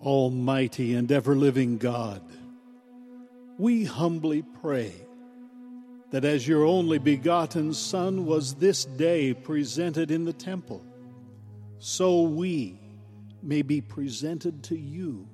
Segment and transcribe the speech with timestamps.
[0.00, 2.22] Almighty and ever living God,
[3.58, 4.94] we humbly pray
[6.10, 10.82] that as your only begotten Son was this day presented in the temple,
[11.78, 12.80] so we
[13.42, 15.28] may be presented to you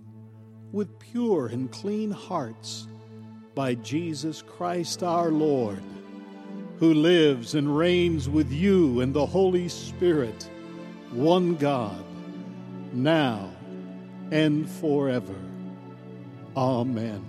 [0.73, 2.89] with pure and clean hearts
[3.55, 5.83] by Jesus Christ our Lord,
[6.79, 10.51] who lives and reigns with you and the Holy Spirit,
[11.13, 12.05] one God,
[12.93, 13.49] now
[14.31, 15.35] and forever.
[16.57, 17.25] Amen.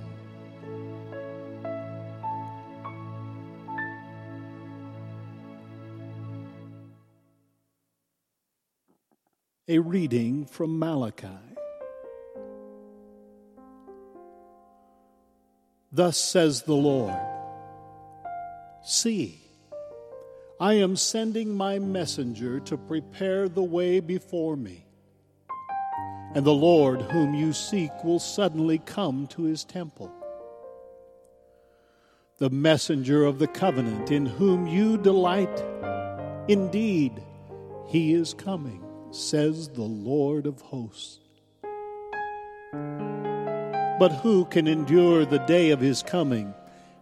[9.70, 11.28] A reading from Malachi.
[15.92, 17.18] Thus says the Lord
[18.84, 19.42] See,
[20.62, 24.87] I am sending my messenger to prepare the way before me
[26.36, 30.12] and the Lord whom you seek will suddenly come to his temple.
[32.38, 35.64] The messenger of the covenant in whom you delight,
[36.48, 37.24] indeed,
[37.88, 41.20] he is coming, says the Lord of hosts.
[44.00, 46.54] But who can endure the day of his coming,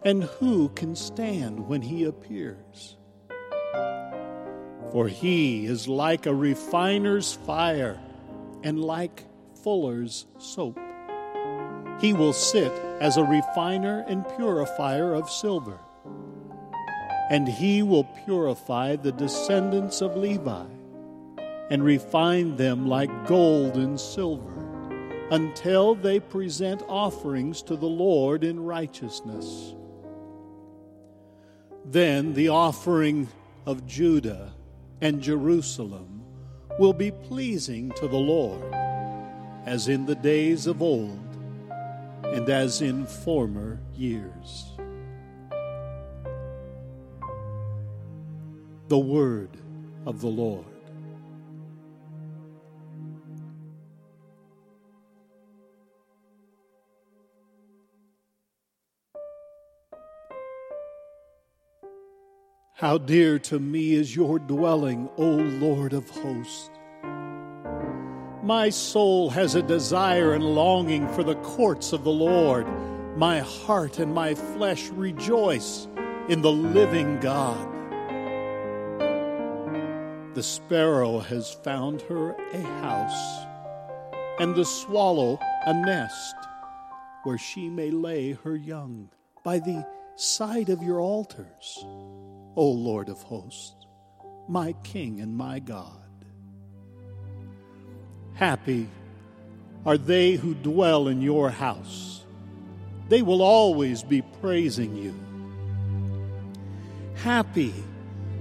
[0.03, 2.95] and who can stand when he appears?
[4.93, 7.99] For he is like a refiner's fire
[8.65, 9.23] and like
[9.63, 10.77] fuller's soap.
[12.01, 15.79] He will sit as a refiner and purifier of silver,
[17.29, 20.65] and he will purify the descendants of Levi
[21.69, 24.51] and refine them like gold and silver
[25.31, 29.75] until they present offerings to the Lord in righteousness.
[31.85, 33.27] Then the offering
[33.65, 34.53] of Judah
[35.01, 36.14] and Jerusalem
[36.77, 38.73] will be pleasing to the Lord,
[39.65, 41.19] as in the days of old
[42.23, 44.71] and as in former years.
[48.89, 49.49] The Word
[50.05, 50.74] of the Lord.
[62.79, 66.69] How dear to me is your dwelling, O Lord of hosts.
[68.43, 72.67] My soul has a desire and longing for the courts of the Lord.
[73.15, 75.87] My heart and my flesh rejoice
[76.27, 77.65] in the living God.
[80.33, 83.45] The sparrow has found her a house,
[84.37, 86.35] and the swallow a nest
[87.23, 89.07] where she may lay her young
[89.45, 89.87] by the
[90.17, 91.85] side of your altars.
[92.55, 93.75] O Lord of hosts,
[94.47, 96.01] my King and my God.
[98.33, 98.87] Happy
[99.85, 102.23] are they who dwell in your house.
[103.07, 105.13] They will always be praising you.
[107.15, 107.73] Happy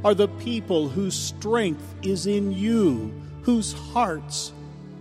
[0.05, 4.53] are the people whose strength is in you, whose hearts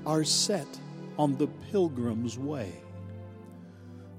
[0.05, 0.67] are set
[1.17, 2.73] on the pilgrim's way.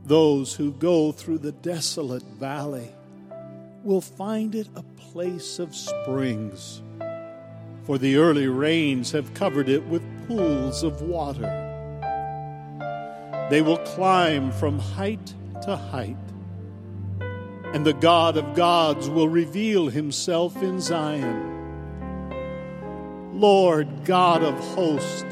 [0.05, 2.91] Those who go through the desolate valley
[3.85, 6.83] will find it a place of springs,
[7.85, 11.61] for the early rains have covered it with pools of water.
[13.51, 16.17] They will climb from height to height,
[17.75, 21.51] and the God of gods will reveal himself in Zion.
[23.35, 25.25] Lord God of hosts,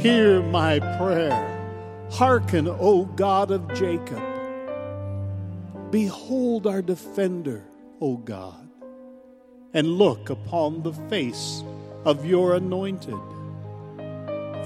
[0.00, 1.48] hear my prayer.
[2.10, 4.22] Hearken, O God of Jacob.
[5.90, 7.64] Behold our defender
[8.00, 8.68] O God,
[9.74, 11.62] and look upon the face
[12.04, 13.18] of your anointed.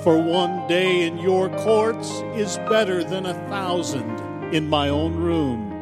[0.03, 4.21] For one day in your courts is better than a thousand
[4.55, 5.73] in my own room,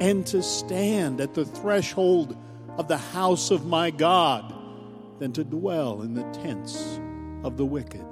[0.00, 2.36] and to stand at the threshold
[2.78, 4.54] of the house of my God
[5.18, 7.00] than to dwell in the tents
[7.42, 8.04] of the wicked.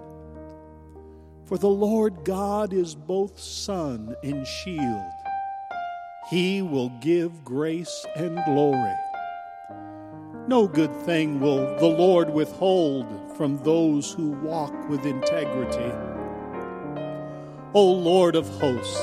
[1.46, 5.02] For the Lord God is both sun and shield.
[6.30, 8.94] He will give grace and glory.
[10.48, 13.06] No good thing will the Lord withhold
[13.36, 15.92] from those who walk with integrity.
[17.74, 18.96] O Lord of hosts,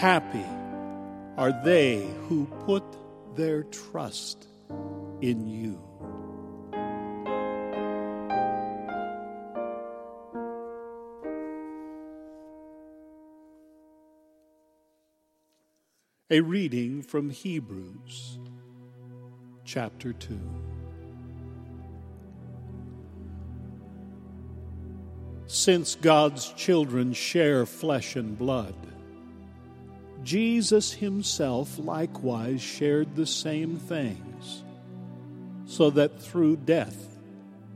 [0.00, 0.44] happy
[1.38, 2.84] are they who put
[3.36, 4.46] their trust
[5.22, 5.80] in you.
[16.30, 18.38] A reading from Hebrews
[19.64, 20.38] chapter 2.
[25.52, 28.74] since God's children share flesh and blood,
[30.22, 34.64] Jesus himself likewise shared the same things,
[35.66, 37.18] so that through death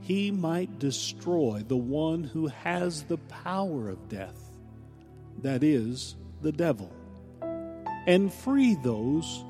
[0.01, 4.41] he might destroy the one who has the power of death,
[5.43, 6.91] that is, the devil,
[8.07, 9.45] and free those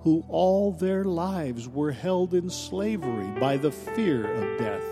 [0.00, 4.84] who all their lives were held in slavery by the fear of death.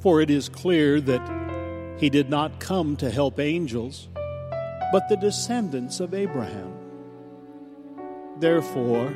[0.00, 4.08] For it is clear that he did not come to help angels,
[4.92, 6.72] but the descendants of Abraham.
[8.38, 9.14] Therefore,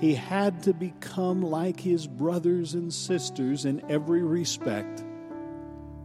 [0.00, 5.04] he had to become like his brothers and sisters in every respect,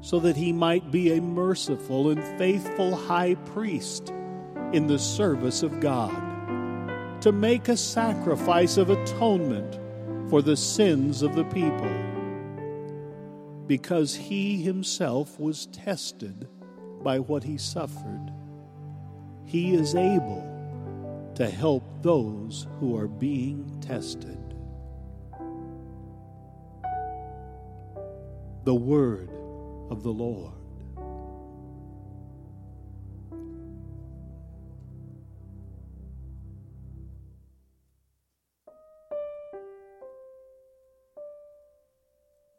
[0.03, 4.09] so that he might be a merciful and faithful high priest
[4.73, 6.11] in the service of God,
[7.21, 9.79] to make a sacrifice of atonement
[10.29, 11.89] for the sins of the people.
[13.65, 16.49] Because he himself was tested
[17.01, 18.29] by what he suffered,
[19.45, 24.37] he is able to help those who are being tested.
[28.65, 29.29] The Word
[29.89, 30.53] of the Lord.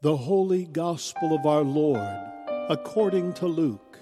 [0.02, 2.18] The Holy Gospel of our Lord
[2.68, 3.98] according to Luke.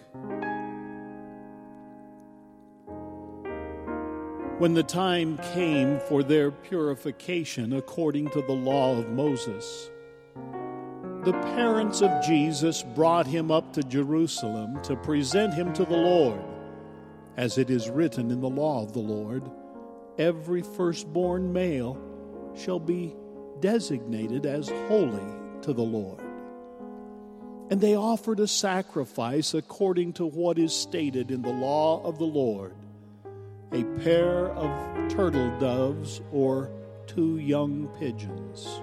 [4.58, 9.91] When the time came for their purification according to the law of Moses,
[11.24, 16.40] the parents of Jesus brought him up to Jerusalem to present him to the Lord.
[17.36, 19.48] As it is written in the law of the Lord,
[20.18, 21.96] every firstborn male
[22.56, 23.14] shall be
[23.60, 25.22] designated as holy
[25.62, 26.20] to the Lord.
[27.70, 32.24] And they offered a sacrifice according to what is stated in the law of the
[32.24, 32.74] Lord
[33.72, 36.70] a pair of turtle doves or
[37.06, 38.82] two young pigeons.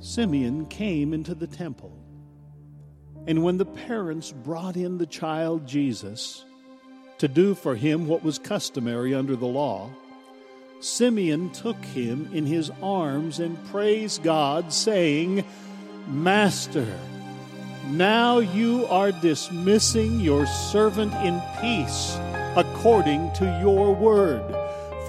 [0.00, 1.96] Simeon came into the temple.
[3.26, 6.44] And when the parents brought in the child Jesus
[7.18, 9.90] to do for him what was customary under the law,
[10.80, 15.44] Simeon took him in his arms and praised God, saying,
[16.08, 16.86] Master,
[17.88, 22.16] now you are dismissing your servant in peace
[22.56, 24.59] according to your word.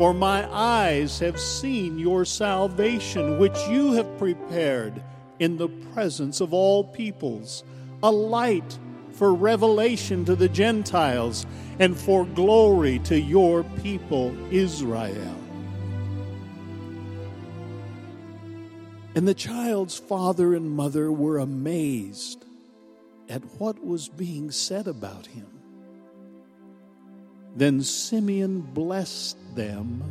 [0.01, 5.03] For my eyes have seen your salvation, which you have prepared
[5.37, 7.63] in the presence of all peoples,
[8.01, 8.79] a light
[9.11, 11.45] for revelation to the Gentiles
[11.77, 15.37] and for glory to your people Israel.
[19.13, 22.43] And the child's father and mother were amazed
[23.29, 25.60] at what was being said about him.
[27.55, 30.03] Then Simeon blessed them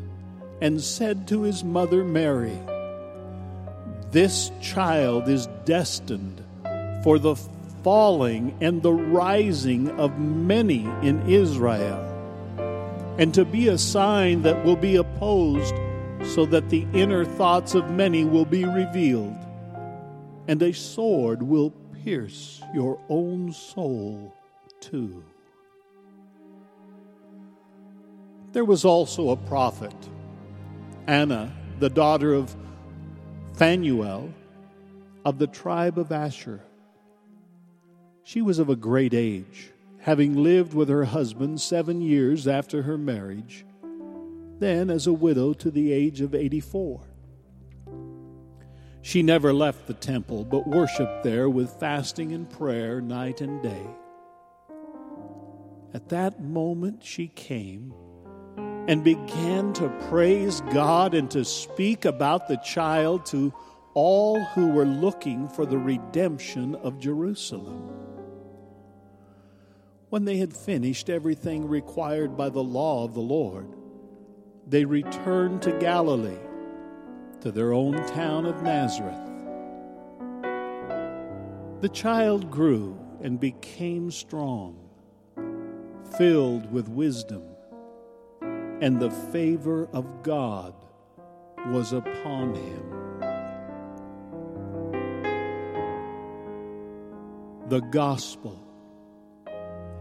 [0.61, 2.59] and said to his mother Mary,
[4.11, 6.45] This child is destined
[7.03, 7.37] for the
[7.83, 12.07] falling and the rising of many in Israel,
[13.19, 15.75] and to be a sign that will be opposed,
[16.35, 19.39] so that the inner thoughts of many will be revealed,
[20.47, 21.71] and a sword will
[22.05, 24.35] pierce your own soul
[24.81, 25.25] too.
[28.53, 29.95] There was also a prophet,
[31.07, 32.55] Anna, the daughter of
[33.55, 34.33] Phanuel
[35.25, 36.61] of the tribe of Asher.
[38.25, 42.99] She was of a great age, having lived with her husband seven years after her
[42.99, 43.65] marriage,
[44.59, 47.03] then as a widow to the age of 84.
[49.03, 53.87] She never left the temple, but worshiped there with fasting and prayer night and day.
[55.95, 57.95] At that moment, she came
[58.89, 63.53] and began to praise God and to speak about the child to
[63.95, 67.91] all who were looking for the redemption of Jerusalem.
[70.09, 73.69] When they had finished everything required by the law of the Lord,
[74.67, 76.39] they returned to Galilee
[77.41, 79.31] to their own town of Nazareth.
[81.81, 84.77] The child grew and became strong,
[86.19, 87.43] filled with wisdom,
[88.81, 90.75] and the favor of God
[91.69, 92.91] was upon him.
[97.69, 98.59] The Gospel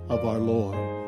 [0.10, 0.99] of our Lord.